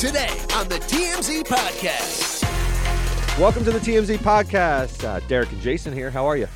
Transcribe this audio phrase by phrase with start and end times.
[0.00, 2.42] Today on the TMZ Podcast.
[3.38, 5.04] Welcome to the TMZ podcast.
[5.04, 6.10] Uh, Derek and Jason here.
[6.10, 6.48] How are you?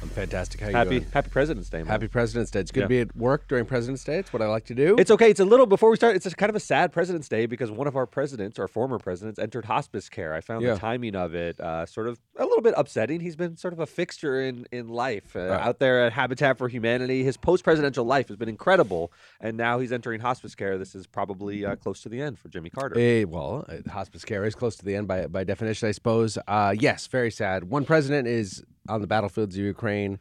[0.00, 0.60] I'm fantastic.
[0.60, 1.06] How you Happy doing?
[1.12, 1.78] Happy President's Day.
[1.78, 1.86] Man.
[1.86, 2.60] Happy President's Day.
[2.60, 2.84] It's good Yeah.
[2.84, 4.18] to be at work during President's Day.
[4.18, 4.94] It's what I like to do.
[4.96, 5.28] It's okay.
[5.28, 6.14] It's a little before we start.
[6.14, 8.98] It's a kind of a sad President's Day because one of our presidents, our former
[9.00, 10.34] presidents, entered hospice care.
[10.34, 10.74] I found Yeah.
[10.74, 13.18] the timing of it uh, sort of a little bit upsetting.
[13.20, 15.60] He's been sort of a fixture in in life uh, Right.
[15.66, 17.24] out there at Habitat for Humanity.
[17.24, 20.78] His post presidential life has been incredible, and now he's entering hospice care.
[20.78, 22.96] This is probably uh, close to the end for Jimmy Carter.
[22.96, 26.38] Eh, well, uh, hospice care is close to the end by by definition, I suppose.
[26.46, 27.64] Uh, yes, very sad.
[27.64, 30.18] One president is on the battlefields of Ukraine.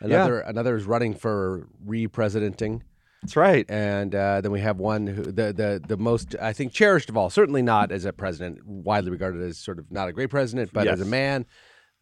[0.00, 2.82] Another another is running for re-presidenting,
[3.22, 3.66] That's right.
[3.70, 7.16] and uh, then we have one who the the the most I think cherished of
[7.18, 7.28] all.
[7.28, 10.86] Certainly not as a president, widely regarded as sort of not a great president, but
[10.86, 11.44] as a man.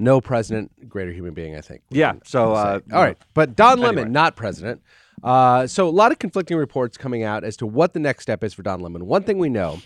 [0.00, 1.82] No president, greater human being, I think.
[1.90, 3.96] Yeah, so, uh, all right, but Don Anyway.
[3.96, 4.80] Lemon, not president.
[5.24, 8.44] Uh, so a lot of conflicting reports coming out as to what the next step
[8.44, 9.06] is for Don Lemon.
[9.06, 9.80] One thing we know,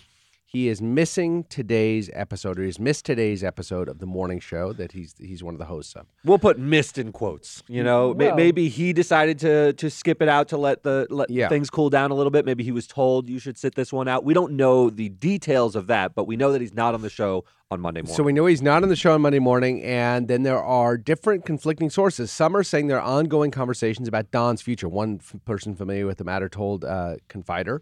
[0.53, 4.91] he is missing today's episode, or he's missed today's episode of the morning show that
[4.91, 6.05] he's he's one of the hosts of.
[6.23, 7.63] We'll put "missed" in quotes.
[7.67, 11.31] You know, Well- maybe he decided to to skip it out to let the let
[11.31, 11.49] Yeah.
[11.49, 12.45] things cool down a little bit.
[12.45, 14.23] Maybe he was told you should sit this one out.
[14.23, 17.09] We don't know the details of that, but we know that he's not on the
[17.09, 18.15] show on Monday morning.
[18.15, 20.97] So we know he's not on the show on Monday morning, and then there are
[20.97, 22.29] different conflicting sources.
[22.31, 24.87] Some are saying there are ongoing conversations about Don's future.
[24.87, 27.79] One f- person familiar with the matter told uh, Confider,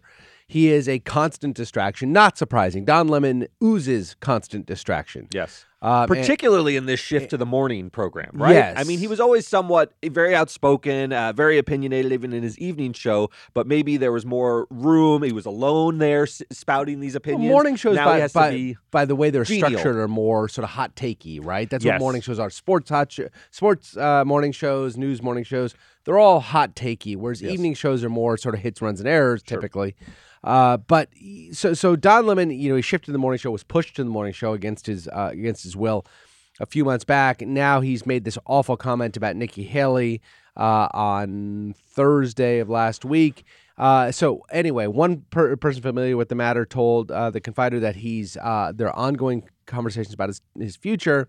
[0.52, 2.12] he is a constant distraction.
[2.12, 2.84] Not surprising.
[2.84, 5.28] Don Lemon oozes constant distraction.
[5.32, 5.64] yes.
[5.84, 8.52] Um, and- Particularly in this shift to the morning program, right?
[8.54, 8.76] Yes.
[8.78, 12.92] I mean, he was always somewhat very outspoken, uh, very opinionated, even in his evening
[12.92, 13.30] show.
[13.52, 15.24] But maybe there was more room.
[15.24, 17.50] He was alone there, s- spouting these Well, opinions.
[17.50, 19.70] morning shows, now by, by, by the way they're genial.
[19.70, 21.68] structured, are more sort of hot takey, right?
[21.68, 22.48] That's what morning shows are.
[22.50, 23.20] Sports hot, sh-
[23.50, 25.74] sports uh, morning shows, news morning shows.
[26.04, 27.54] They're all hot takey, whereas Yes.
[27.54, 29.96] evening shows are more sort of hits, runs, and errors typically.
[30.44, 31.08] Uh, but
[31.52, 34.10] so so Don Lemon, you know, he shifted the morning show, was pushed to the
[34.10, 36.04] morning show against his uh, against his will
[36.60, 37.40] a few months back.
[37.40, 40.20] Now he's made this awful comment about Nikki Haley
[40.56, 43.44] uh, on Thursday of last week.
[43.78, 47.96] Uh, so anyway, one per- person familiar with the matter told uh, the Confider that
[47.96, 51.28] he's uh, there are ongoing conversations about his his future.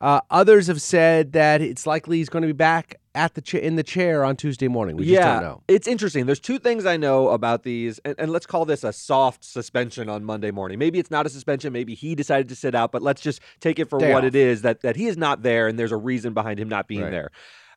[0.00, 3.58] Uh, others have said that it's likely he's going to be back at the cha-
[3.58, 4.96] in the chair on Tuesday morning.
[4.96, 5.62] We just yeah, don't know.
[5.68, 6.26] It's interesting.
[6.26, 10.08] There's two things I know about these, and, and let's call this a soft suspension
[10.08, 10.78] on Monday morning.
[10.78, 11.72] Maybe it's not a suspension.
[11.72, 14.28] Maybe he decided to sit out, but let's just take it for Day what off.
[14.28, 16.88] it is that that he is not there, and there's a reason behind him not
[16.88, 17.10] being Right.
[17.10, 17.30] there.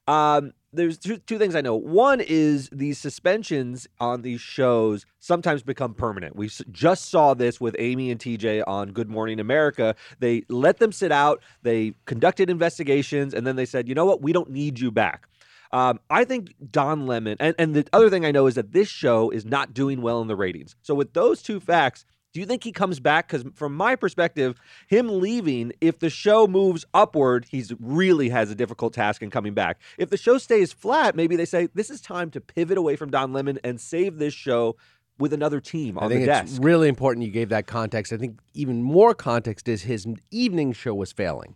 [0.07, 1.75] Um, there's two, two things I know.
[1.75, 6.35] One is these suspensions on these shows sometimes become permanent.
[6.35, 9.95] We just saw this with Amy and TJ on Good Morning America.
[10.19, 14.21] They let them sit out, they conducted investigations, and then they said, you know what,
[14.21, 15.27] we don't need you back.
[15.71, 18.87] Um, I think Don Lemon, and, and the other thing I know is that this
[18.87, 20.75] show is not doing well in the ratings.
[20.81, 23.29] So, with those two facts, do you think he comes back?
[23.29, 28.55] Because from my perspective, him leaving, if the show moves upward, he's really has a
[28.55, 29.79] difficult task in coming back.
[29.97, 33.09] If the show stays flat, maybe they say this is time to pivot away from
[33.09, 34.75] Don Lemon and save this show
[35.17, 36.61] with another team I on think the it's desk.
[36.61, 38.11] really important you gave that context.
[38.11, 41.55] I think even more context is his evening show was failing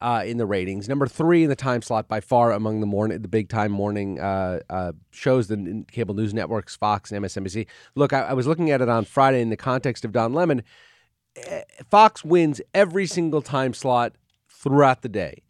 [0.00, 0.88] uh, in the ratings.
[0.88, 4.18] Number three in the time slot by far among the morning, the big time morning
[4.18, 7.66] uh, uh, shows, the cable news networks, Fox and MSNBC.
[7.94, 10.62] Look, I, I was looking at it on Friday in the context of Don Lemon.
[11.36, 14.14] Eh, Fox wins every single time slot
[14.48, 15.42] throughout the day.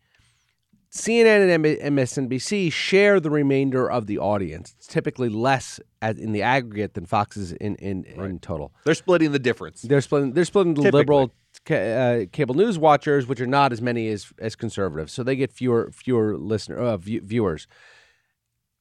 [0.93, 4.75] CNN and MSNBC share the remainder of the audience.
[4.77, 8.73] It's typically less as in the aggregate than Fox's in in, in total.
[8.85, 9.83] They're splitting the difference.
[9.83, 10.33] They're splitting.
[10.33, 10.99] They're splitting the Typically.
[10.99, 11.33] liberal
[11.65, 11.75] ca-
[12.23, 15.53] uh, cable news watchers, which are not as many as as conservatives, so they get
[15.53, 17.69] fewer fewer listener uh, view, viewers.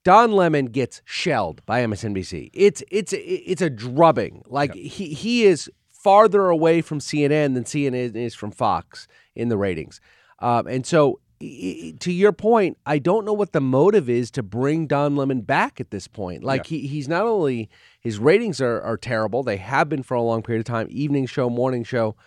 [0.03, 2.49] Don Lemon gets shelled by MSNBC.
[2.53, 4.43] It's it's it's a drubbing.
[4.47, 9.57] Like he he is farther away from CNN than CNN is from Fox in the
[9.57, 10.01] ratings,
[10.39, 11.19] um, and so.
[11.39, 15.79] To your point, I don't know what the motive is to bring Don Lemon back
[15.79, 16.43] at this point.
[16.43, 17.69] Like he, he's not only
[18.01, 20.87] his ratings are, are terrible; they have been for a long period of time.
[20.89, 22.17] Evening show, morning show,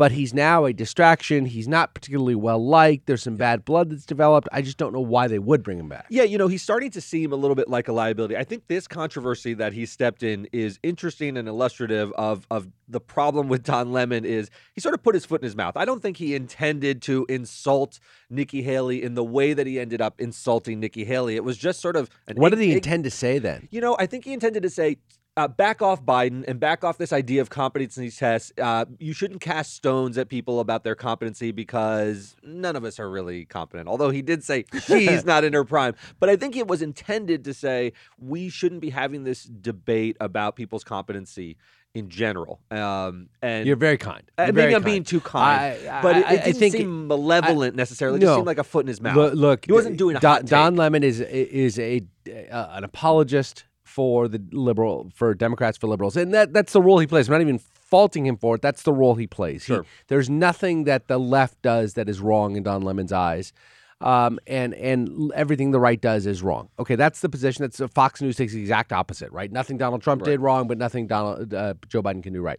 [0.00, 1.44] but he's now a distraction.
[1.44, 3.04] He's not particularly well liked.
[3.04, 4.48] There's some bad blood that's developed.
[4.50, 6.06] I just don't know why they would bring him back.
[6.08, 8.34] Yeah, you know, he's starting to seem a little bit like a liability.
[8.34, 12.98] I think this controversy that he stepped in is interesting and illustrative of of the
[12.98, 15.76] problem with Don Lemon is he sort of put his foot in his mouth.
[15.76, 18.00] I don't think he intended to insult
[18.30, 21.36] Nikki Haley in the way that he ended up insulting Nikki Haley.
[21.36, 23.68] It was just sort of an What did he intend to say then?
[23.70, 24.96] You know, I think he intended to say,
[25.40, 28.52] uh, back off Biden and back off this idea of competency tests.
[28.60, 33.10] Uh, you shouldn't cast stones at people about their competency because none of us are
[33.10, 33.88] really competent.
[33.88, 35.94] Although he did say she's not in her prime.
[36.18, 40.56] But I think it was intended to say we shouldn't be having this debate about
[40.56, 41.56] people's competency
[41.94, 42.60] in general.
[42.70, 44.22] Um, and You're very kind.
[44.38, 46.74] You're maybe very I'm being too kind, I- but it, I- it I didn't think
[46.74, 48.18] seem malevolent necessarily.
[48.18, 48.36] It just no.
[48.36, 49.16] seemed like a foot in his mouth.
[49.16, 50.44] Look, look, he wasn't doing a Don.
[50.44, 56.16] Don Lemon is is a uh, an apologist for the liberal for Democrats for liberals,
[56.16, 57.28] and that that's the role he plays.
[57.28, 58.62] I'm not even faulting him for it.
[58.62, 59.64] That's the role he plays.
[59.64, 59.84] He- Sure.
[60.08, 63.52] there's nothing that the left does that is wrong in Don Lemon's eyes.
[64.00, 66.70] Um, and and everything the right does is wrong.
[66.78, 67.64] Okay, that's the position.
[67.64, 69.52] That's uh, Fox News takes the exact opposite, right?
[69.52, 72.58] Nothing Donald Trump did wrong, but nothing Donald uh, Joe Biden can do right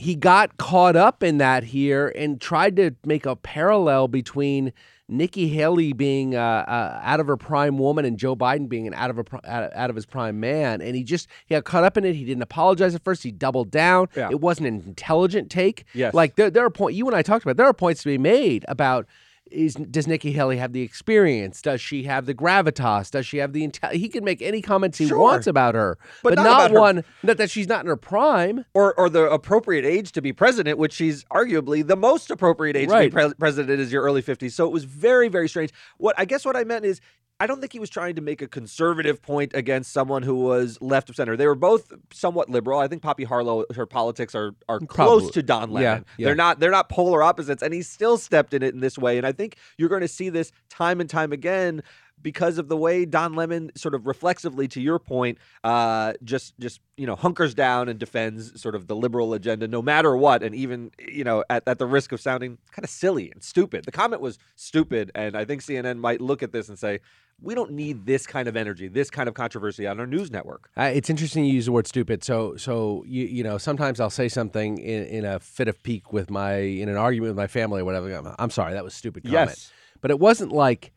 [0.00, 4.72] he got caught up in that here and tried to make a parallel between
[5.08, 8.94] Nikki Haley being uh, uh, out of her prime woman and Joe Biden being an
[8.94, 11.64] out of a out of- out of his prime man, and he just he got
[11.64, 12.14] caught up in it.
[12.14, 13.22] He didn't apologize at first.
[13.22, 14.08] He doubled down.
[14.16, 14.28] Yeah.
[14.30, 15.84] It wasn't an intelligent take.
[15.94, 16.12] Yes.
[16.14, 17.56] like there there are points you and I talked about.
[17.56, 19.06] There are points to be made about.
[19.50, 21.62] Is does Nikki Haley have the experience?
[21.62, 23.10] Does she have the gravitas?
[23.10, 23.92] Does she have the intel?
[23.92, 25.18] He can make any comments he Sure.
[25.18, 27.86] wants about her, But but, not not, about her- one that, that she's not in
[27.86, 28.64] her prime.
[28.74, 32.88] or or the appropriate age to be president, which she's arguably the most appropriate age
[32.88, 34.52] to be pre- president is your early 50s.
[34.52, 35.72] So it was very very strange.
[35.98, 37.00] What I guess what I meant is
[37.40, 40.76] I don't think he was trying to make a conservative point against someone who was
[40.80, 41.36] left of center.
[41.36, 42.80] They were both somewhat liberal.
[42.80, 45.82] I think Poppy Harlow, her politics are are close to Don Lemon.
[45.82, 46.26] Yeah, yeah.
[46.26, 49.18] They're not they're not polar opposites, and he still stepped in it in this way.
[49.18, 51.82] And I think you're going to see this time and time again
[52.22, 56.80] because of the way Don Lemon sort of reflexively, to your point, uh, just just
[56.96, 60.54] you know hunkers down and defends sort of the liberal agenda no matter what, and
[60.54, 63.84] even you know at, at the risk of sounding kind of silly and stupid.
[63.84, 67.00] The comment was stupid, and I think CNN might look at this and say.
[67.40, 70.70] We don't need this kind of energy, this kind of controversy on our news network.
[70.76, 72.24] Uh, it's interesting you use the word stupid.
[72.24, 76.12] So, so you you know, sometimes I'll say something in, in a fit of pique
[76.12, 78.12] with my in an argument with my family or whatever.
[78.12, 79.50] I'm, I'm sorry, that was stupid comment.
[79.50, 79.72] Yes.
[80.00, 80.90] but it wasn't like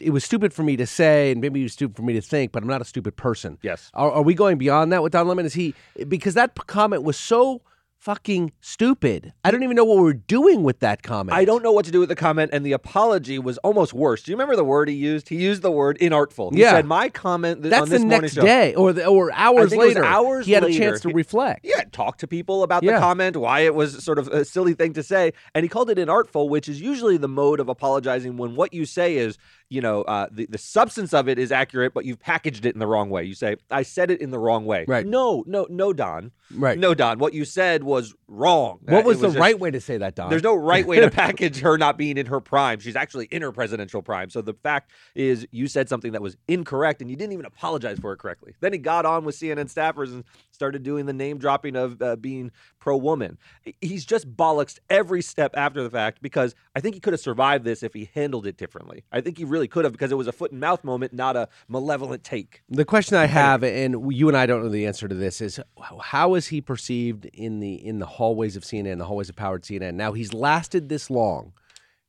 [0.00, 2.20] it was stupid for me to say, and maybe it was stupid for me to
[2.20, 2.52] think.
[2.52, 3.58] But I'm not a stupid person.
[3.62, 3.90] Yes.
[3.94, 5.46] Are, are we going beyond that with Don Lemon?
[5.46, 5.74] Is he
[6.08, 7.62] because that comment was so
[7.98, 9.32] fucking stupid?
[9.44, 11.36] I don't even know what we're doing with that comment.
[11.36, 14.22] I don't know what to do with the comment, and the apology was almost worse.
[14.22, 15.28] Do you remember the word he used?
[15.28, 16.52] He used the word inartful.
[16.52, 16.72] He Yeah.
[16.72, 19.32] said, "My comment th- That's on this the morning next show." day, or the, or
[19.32, 20.04] hours think it was later.
[20.04, 21.64] hours he had a chance to He- reflect.
[21.64, 22.92] Yeah, talk to people about Yeah.
[22.94, 25.90] the comment, why it was sort of a silly thing to say, and he called
[25.90, 29.36] it inartful, which is usually the mode of apologizing when what you say is,
[29.68, 32.78] you know, uh, the the substance of it is accurate, but you've packaged it in
[32.78, 33.24] the wrong way.
[33.24, 35.04] You say, "I said it in the wrong way." Right.
[35.04, 36.30] No, no, no, Don.
[36.54, 36.78] Right.
[36.78, 37.18] No, Don.
[37.18, 38.78] What you said was wrong.
[38.86, 40.30] Uh, What it was the just- right way to say that, Don?
[40.30, 42.78] There's no right way to package her not being in her prime.
[42.78, 44.30] She's actually in her presidential prime.
[44.30, 47.98] So the fact is, you said something that was incorrect, and you didn't even apologize
[47.98, 48.54] for it correctly.
[48.60, 50.22] Then he got on with CNN staffers and
[50.52, 52.50] started doing the name dropping of uh, being
[52.86, 53.36] pro woman.
[53.80, 57.64] He's just bollocksed every step after the fact because I think he could have survived
[57.64, 59.02] this if he handled it differently.
[59.10, 61.34] I think he really could have because it was a foot and mouth moment, not
[61.34, 62.62] a malevolent take.
[62.68, 65.58] The question I have, and you and I don't know the answer to this, is
[66.00, 69.64] how is he perceived in the in the hallways of CNN, the hallways of powered
[69.64, 69.94] CNN?
[69.94, 71.54] Now he's lasted this long,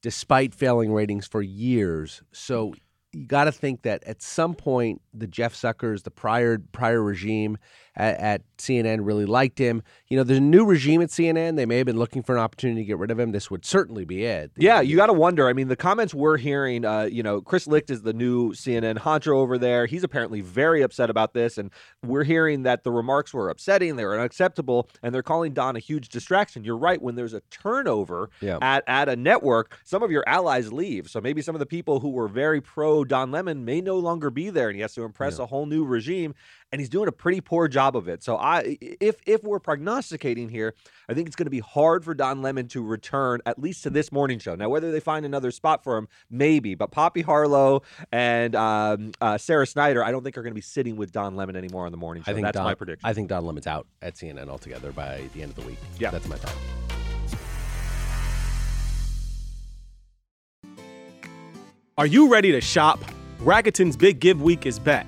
[0.04, 2.22] despite failing ratings for years.
[2.32, 2.76] So
[3.14, 7.58] you got to think that at some point the Jeff Zuckers, the prior prior regime
[7.98, 9.84] at, at CNN really liked him.
[10.08, 11.58] You know, there's a new regime at CNN.
[11.58, 13.32] They may have been looking for an opportunity to get rid of him.
[13.32, 14.52] This would certainly be it.
[14.58, 15.48] Yeah, you got to wonder.
[15.50, 19.00] I mean, the comments we're hearing, uh, you know, Chris Licht is the new CNN
[19.00, 19.86] honcho over there.
[19.86, 21.58] He's apparently very upset about this.
[21.58, 21.72] And
[22.06, 25.80] we're hearing that the remarks were upsetting, they were unacceptable, and they're calling Don a
[25.80, 26.64] huge distraction.
[26.64, 27.02] You're right.
[27.02, 28.60] When there's a turnover Yeah.
[28.62, 31.10] at, at a network, some of your allies leave.
[31.10, 34.30] So maybe some of the people who were very pro Don Lemon may no longer
[34.30, 36.34] be there, and he has to impress a whole new regime.
[36.72, 38.24] And he's doing a pretty poor job of it.
[38.24, 40.74] So I, if if we're prognosticating here,
[41.10, 43.90] I think it's going to be hard for Don Lemon to return at least to
[43.90, 44.56] this morning show.
[44.56, 46.76] Now, whether they find another spot for him, maybe.
[46.76, 50.62] But Poppy Harlow and um, uh, Sarah Snyder, I don't think are going to be
[50.62, 52.32] sitting with Don Lemon anymore on the morning show.
[52.32, 53.08] I think That's Don, my prediction.
[53.08, 55.78] I think Don Lemon's out at CNN altogether by the end of the week.
[56.00, 56.12] Yeah.
[56.12, 56.56] that's my thought.
[61.98, 63.00] Are you ready to shop?
[63.40, 65.08] Rakuten's Big Give Week is back.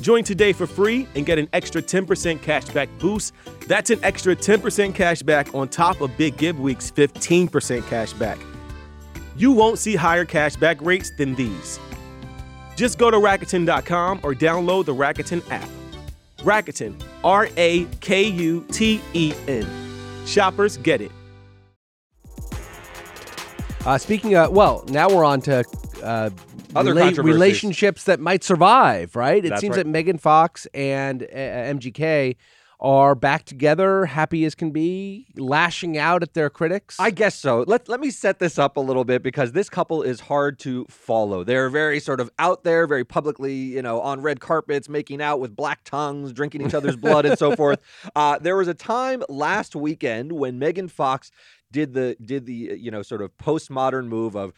[0.00, 3.34] Join today for free and get an extra 10% cashback boost.
[3.66, 7.48] That's an extra 10% cashback on top of Big Give Week's 15%
[7.82, 8.38] cashback.
[9.36, 11.78] You won't see higher cashback rates than these.
[12.76, 15.68] Just go to Rakuten.com or download the Rakuten app.
[16.38, 19.66] Rakuten, R A K U T E N.
[20.24, 21.12] Shoppers get it.
[23.84, 25.64] Uh, speaking of, well, now we're on to
[26.02, 26.30] uh,
[26.74, 29.44] Other rela- relationships that might survive, right?
[29.44, 29.84] It That's seems right.
[29.84, 32.36] that Megan Fox and uh, MGK
[32.80, 36.98] are back together, happy as can be, lashing out at their critics.
[36.98, 37.64] I guess so.
[37.66, 40.86] Let let me set this up a little bit because this couple is hard to
[40.88, 41.44] follow.
[41.44, 45.40] They're very sort of out there, very publicly, you know, on red carpets, making out
[45.40, 47.80] with black tongues, drinking each other's blood, and so forth.
[48.16, 51.30] Uh, there was a time last weekend when Megan Fox
[51.70, 54.54] did the did the uh, you know sort of postmodern move of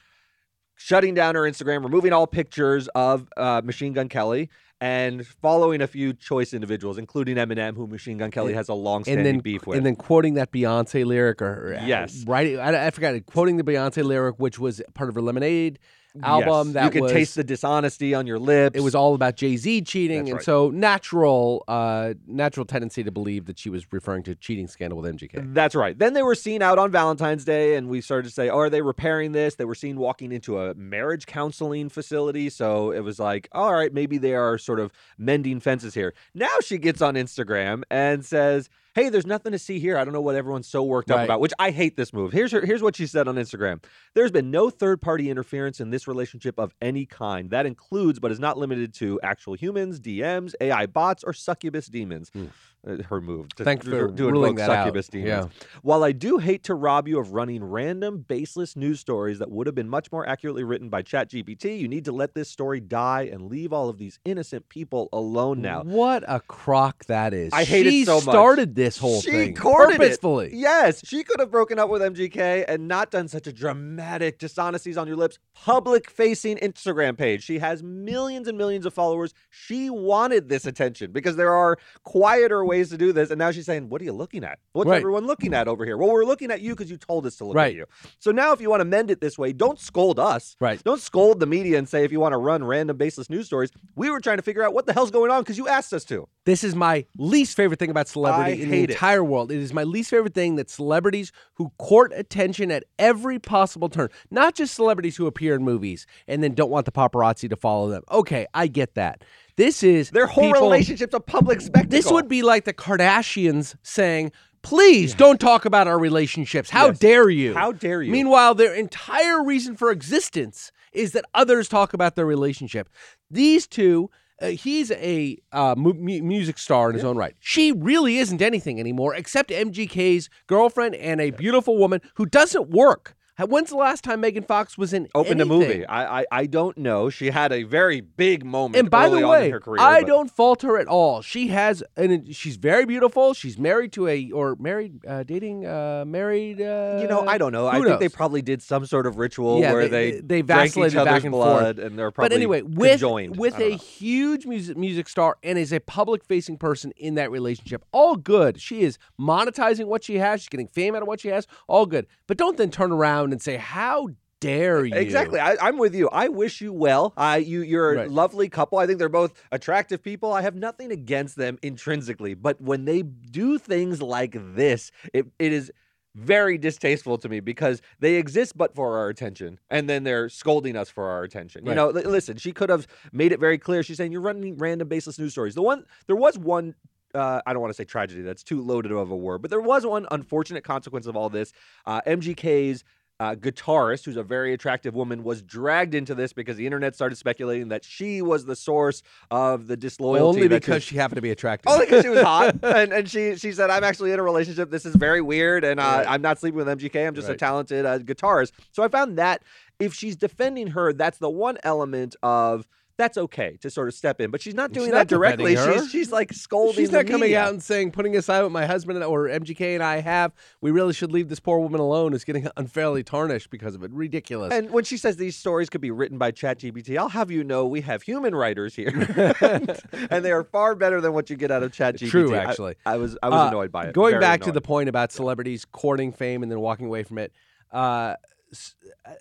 [0.77, 4.49] shutting down her Instagram, removing all pictures of uh, Machine Gun Kelly.
[4.81, 8.83] And following a few choice individuals, including Eminem, who Machine Gun Kelly has a and
[8.83, 9.77] long-standing then beef with.
[9.77, 12.25] and then quoting that Beyonce lyric or or, uh, Yes.
[12.27, 12.59] right?
[12.59, 15.79] I, I forgot quoting the Beyonce lyric, which was part of her Lemonade
[16.23, 16.69] album.
[16.69, 16.75] Yes.
[16.75, 18.77] That you can was, taste the dishonesty on your lips.
[18.77, 20.45] It was all about Jay Z cheating, That's and right.
[20.45, 25.15] so natural, uh, natural tendency to believe that she was referring to cheating scandal with
[25.15, 25.55] MGK.
[25.55, 25.99] That's right.
[25.99, 28.71] Then they were seen out on Valentine's Day, and we started to say, "Oh, are
[28.71, 33.19] they repairing this?" They were seen walking into a marriage counseling facility, so it was
[33.19, 37.15] like, "All right, maybe they are sort of mending fences here." Now she gets on
[37.15, 39.97] Instagram and says, "Hey, there's nothing to see here.
[39.97, 42.33] I don't know what everyone's so worked up about." Which I hate this move.
[42.33, 43.83] Here's her, here's what she said on Instagram:
[44.15, 47.51] "There's been no third-party interference in this relationship of any kind.
[47.51, 52.31] That includes, but is not limited to, actual humans, DMs, AI bots, or succubus demons."
[52.33, 52.47] Hmm.
[53.09, 53.49] Her move.
[53.57, 54.85] to- Thanks for to ruling that out.
[54.85, 55.29] succubus demons.
[55.29, 55.67] Yeah.
[55.83, 59.69] While I do hate to rob you of running random, baseless news stories that would
[59.69, 63.29] have been much more accurately written by ChatGPT, you need to let this story die
[63.33, 65.83] and leave all of these innocent people alone now.
[65.85, 67.53] What a crock that is!
[67.53, 68.25] I hate it so much.
[68.25, 70.47] She started this whole she thing purposefully.
[70.49, 70.55] It.
[70.55, 74.97] Yes, she could have broken up with MGK and not done such a dramatic dishonesties
[74.99, 77.45] on your lips, public facing Instagram page.
[77.45, 79.35] She has millions and millions of followers.
[79.51, 83.31] She wanted this attention because there are quieter ways to do this.
[83.31, 84.59] And now she's saying, What are you looking at?
[84.73, 84.97] What's Right.
[84.99, 85.97] everyone looking at over here?
[85.97, 87.73] Well, we're looking at you because you told us to look Right.
[87.73, 87.87] at you.
[88.19, 90.57] So now if you want to mend it this way, don't scold us.
[90.61, 90.83] Right.
[90.85, 93.71] Don't scold the media and say if you want to run random baseless news stories.
[93.97, 96.05] We were trying to figure out what the hell's going on because you asked us
[96.07, 96.29] to.
[96.45, 98.95] This is my least favorite thing about celebrity I in the hate it.
[98.95, 99.53] entire world.
[99.53, 104.09] It is my least favorite thing that celebrities who court attention at every possible turn,
[104.31, 107.89] not just celebrities who appear in movies and then don't want the paparazzi to follow
[107.89, 108.03] them.
[108.11, 109.23] Okay, I get that.
[109.57, 111.91] This is Their whole people- relationship's a public spectacle.
[111.91, 114.33] This would be like the Kardashians saying,
[114.63, 116.71] Please don't talk about our relationships.
[116.71, 117.01] How Yes.
[117.01, 117.53] dare you?
[117.53, 118.13] How dare you?
[118.13, 122.89] Meanwhile, their entire reason for existence is that others talk about their relationship.
[123.29, 124.09] These two,
[124.41, 127.35] uh, he's a uh, mu- mu- music star in his own right.
[127.41, 133.17] She really isn't anything anymore except MGK's girlfriend and a beautiful woman who doesn't work.
[133.45, 135.59] When's the last time Megan Fox was in open to anything?
[135.59, 135.87] movie.
[135.87, 137.11] I, I I don't know.
[137.11, 138.77] She had a very big moment.
[138.77, 141.23] And by early the way, her career, I but- don't fault her at all.
[141.23, 143.35] She has, and she's very beautiful.
[143.35, 146.61] She's married to a, or married, uh, dating, uh, married.
[146.61, 147.67] Uh, You know, I don't know.
[147.67, 150.71] I think they probably did some sort of ritual Yeah, where they- they they drank
[150.71, 151.59] vacillated each other's back and forth.
[151.61, 153.37] blood, and they're probably but anyway, with conjoined.
[153.37, 153.77] with a know.
[153.77, 158.61] huge music music star and is a public facing person in that relationship, all good.
[158.61, 160.41] She is monetizing what she has.
[160.41, 161.47] She's getting fame out of what she has.
[161.69, 162.07] All good.
[162.27, 164.09] But don't then turn around and say, "How
[164.41, 165.41] dare you?" Exactly.
[165.41, 166.09] I, I'm with you.
[166.11, 167.13] I wish you well.
[167.17, 168.79] I you you're a lovely couple.
[168.79, 170.33] I think they're both attractive people.
[170.33, 175.53] I have nothing against them intrinsically, but when they do things like this, it, it
[175.53, 175.73] is
[176.15, 180.77] very distasteful to me because they exist but for our attention and then they're scolding
[180.77, 181.65] us for our attention.
[181.65, 183.83] You know, li- listen, she could have made it very clear.
[183.83, 185.55] She's saying you're running random baseless news stories.
[185.55, 186.75] The one there was one
[187.15, 188.23] uh, I don't want to say tragedy.
[188.23, 189.43] That's too loaded of a word.
[189.43, 191.53] But there was one unfortunate consequence of all this.
[191.85, 192.85] Uh, MGK's
[193.23, 197.15] uh, guitarist, who's a very attractive woman, was dragged into this because the internet started
[197.15, 200.41] speculating that she was the source of the disloyalty.
[200.41, 201.71] Only because took- she happened to be attractive.
[201.71, 204.71] only because she was hot, and, and she she said, "I'm actually in a relationship.
[204.73, 206.07] This is very weird, and uh, Right.
[206.09, 207.07] I'm not sleeping with MGK.
[207.07, 209.43] I'm just a talented uh, guitarist." So I found that
[209.79, 214.21] if she's defending her, that's the one element of that's okay to sort of step
[214.21, 214.31] in.
[214.31, 215.57] But she's not doing She's that not directly.
[215.57, 216.75] She's she's like scolding.
[216.75, 217.43] She's not coming media.
[217.43, 220.93] out and saying, putting aside what my husband or MGK and I have, we really
[220.93, 222.13] should leave this poor woman alone.
[222.15, 223.91] Is getting unfairly tarnished because of it.
[223.93, 224.53] Ridiculous.
[224.53, 227.67] And when she says these stories could be written by ChatGPT, I'll have you know
[227.67, 228.89] we have human writers here,
[230.11, 232.11] and they are far better than what you get out of ChatGPT.
[232.11, 232.75] True, actually.
[232.85, 233.95] I, was I was Uh, annoyed by it.
[233.95, 237.19] Going Very back to the point about celebrities courting fame and then walking away from
[237.19, 237.33] it,
[237.71, 238.17] uh,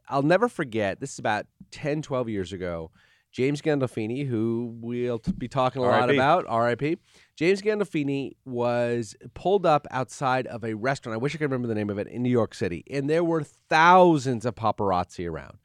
[0.09, 0.99] I'll never forget.
[0.99, 2.91] This is about 10, 12 years ago.
[3.31, 6.17] James Gandolfini, who we'll be talking a lot R.I.P..
[6.17, 6.97] about, R.I.P.
[7.35, 11.13] James Gandolfini was pulled up outside of a restaurant.
[11.13, 13.23] I wish I could remember the name of it in New York City, and there
[13.23, 15.57] were thousands of paparazzi around.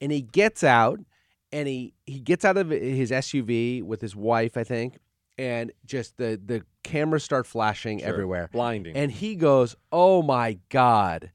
[0.00, 0.98] And he gets out,
[1.52, 4.98] and he he gets out of his SUV with his wife, I think,
[5.38, 8.08] and just the the cameras start flashing Sure.
[8.08, 8.48] everywhere.
[8.52, 8.96] blinding.
[8.96, 11.30] And he goes, "Oh my god!"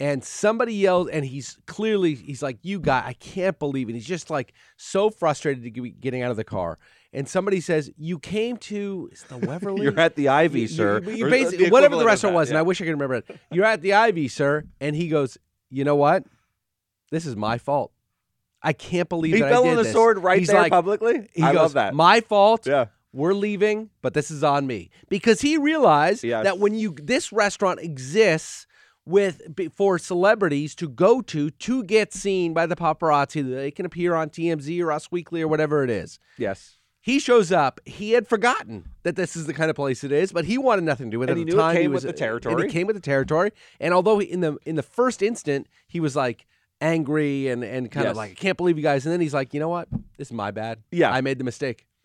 [0.00, 4.06] And somebody yells, and he's clearly he's like, "You guy, I can't believe it." He's
[4.06, 6.78] just like so frustrated to be getting out of the car.
[7.12, 9.82] And somebody says, "You came to is the Waverly?
[9.82, 11.00] You're at the Ivy, You- sir.
[11.00, 12.52] you, you the whatever the restaurant that, was yeah.
[12.52, 14.64] and i wish i could remember it you're at the Ivy, sir.
[14.80, 15.36] And he goes,
[15.68, 16.22] "You know what?
[17.10, 17.90] This is my fault.
[18.62, 20.60] I can't believe he that fell I did on the this." sword right He's there
[20.62, 21.28] like, publicly.
[21.34, 21.94] He I goes, love that.
[21.94, 22.68] My fault.
[22.68, 22.86] yeah.
[23.12, 26.44] We're leaving, but this is on me because he realized Yes.
[26.44, 28.66] that when you this restaurant exists
[29.08, 29.42] with
[29.74, 34.28] for celebrities to go to to get seen by the paparazzi, they can appear on
[34.30, 36.18] TMZ or Us Weekly or whatever it is.
[36.36, 36.76] Yes.
[37.00, 37.80] He shows up.
[37.86, 40.84] He had forgotten that this is the kind of place it is, but he wanted
[40.84, 41.40] nothing to do with And it.
[41.40, 42.66] he At knew the it time, he came was, with the And territory.
[42.66, 43.52] it came with the territory.
[43.80, 46.46] And although in the in the first instant he was like
[46.80, 48.10] angry and and kind Yes.
[48.10, 49.88] of like I can't believe you guys, and then he's like, you know what,
[50.18, 50.80] this is my bad.
[50.90, 51.10] Yeah.
[51.10, 51.86] I made the mistake.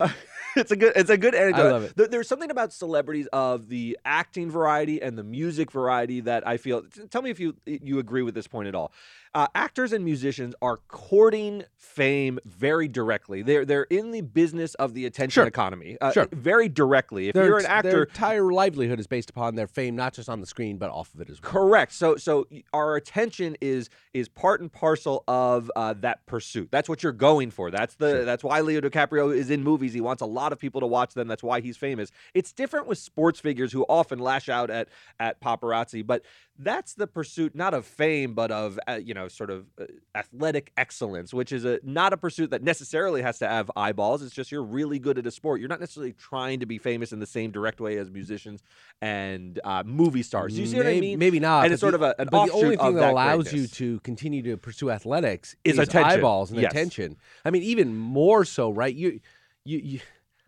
[0.56, 1.66] it's a good it's a good anecdote.
[1.66, 1.96] I love it.
[1.96, 6.56] There- There's something about celebrities of the acting variety and the music variety that I
[6.56, 6.82] feel.
[6.82, 8.92] t- Tell me if you you agree with this point at all.
[9.34, 13.42] Uh, actors and musicians are courting fame very directly.
[13.42, 15.46] They're they're in the business of the attention Sure.
[15.46, 15.96] economy.
[16.00, 16.28] Uh, Sure.
[16.32, 17.28] very directly.
[17.28, 20.28] If Their, you're an actor, their entire livelihood is based upon their fame, not just
[20.28, 21.50] on the screen, but off of it as well.
[21.50, 21.92] Correct.
[21.92, 26.68] So so our attention is is part and parcel of uh, that pursuit.
[26.70, 27.72] That's what you're going for.
[27.72, 29.92] That's the that's why Leo DiCaprio is in movies.
[29.92, 31.26] He wants a lot of people to watch them.
[31.26, 32.12] That's why he's famous.
[32.34, 34.88] It's different with sports figures who often lash out at
[35.18, 36.22] at paparazzi, but
[36.58, 39.84] that's the pursuit not of fame but of uh, you know sort of uh,
[40.14, 44.22] athletic excellence, which is a not a pursuit that necessarily has to have eyeballs.
[44.22, 45.58] It's just you're really good at a sport.
[45.60, 48.62] You're not necessarily trying to be famous in the same direct way as musicians
[49.02, 50.56] and uh, movie stars.
[50.58, 51.18] You see what I Maybe- mean?
[51.18, 51.64] Maybe not.
[51.64, 53.98] And it's sort the- of a- an but the only thing that allows you to
[54.00, 56.18] continue to pursue athletics Is is, attention.
[56.18, 56.70] eyeballs and Yes.
[56.72, 57.16] attention.
[57.44, 58.94] I mean, even more so, right?
[58.94, 59.20] You,
[59.64, 60.00] you, you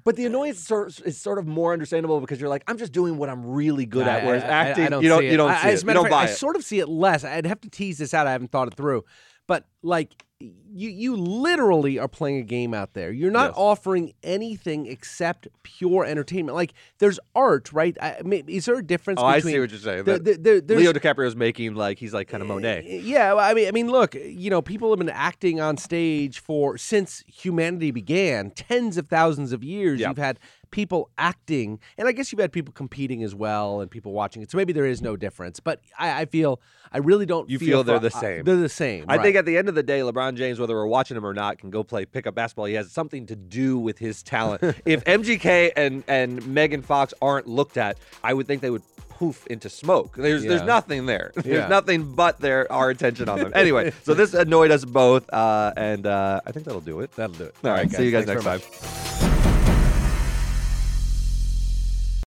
[0.07, 3.19] But the annoyance sort is sort of more understandable because you're like, I'm just doing
[3.19, 4.25] what I'm really good at.
[4.25, 5.83] Whereas I- I- acting, I don't you don't see you don't I- see as it.
[5.83, 7.25] a You matter don't of buy fact, I sort of see it less.
[7.25, 8.29] I'd have to tease this out.
[8.29, 9.05] I haven't thought it through,
[9.49, 13.11] but like you, you literally are playing a game out there.
[13.11, 13.55] You're not Yes.
[13.57, 16.55] offering anything except pure entertainment.
[16.55, 17.96] Like there's art, right?
[18.03, 19.18] I, I mean, is there a difference?
[19.20, 20.05] Oh, I between see what you're saying.
[20.05, 22.85] the- the- the- Leo DiCaprio's making like he's like kind of Monet.
[22.87, 25.79] Eh, yeah, well, I mean, I mean, look, you know, people have been acting on
[25.79, 30.01] stage for since humanity began, tens of thousands of years.
[30.01, 30.09] Yep.
[30.11, 30.38] You've had
[30.71, 34.51] people acting, and I guess you've had people competing as well, and people watching it.
[34.51, 35.61] So maybe there is no difference.
[35.61, 36.61] But I, I feel,
[36.93, 37.49] I really don't.
[37.49, 38.45] You feel, feel they're for- the uh, same.
[38.45, 39.05] they're the same.
[39.09, 39.23] I right.
[39.25, 41.59] think at the end of the day, LeBron James, whether we're watching him or not,
[41.59, 42.67] can go play pickup basketball.
[42.67, 44.63] He has something to do with his talent.
[44.85, 48.83] if MGK and and Megan Fox aren't looked at, I would think they would
[49.17, 50.15] poof into smoke.
[50.17, 51.33] There's there's nothing there.
[51.35, 53.53] There's nothing but their our attention on them.
[53.67, 57.11] Anyway, so this annoyed us both, uh, and uh, I think that'll do it.
[57.13, 57.55] that'll do it.
[57.65, 58.61] All right, see you guys next time.
[58.61, 59.56] much.